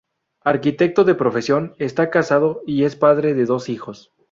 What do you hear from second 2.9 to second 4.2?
padre de dos hijos.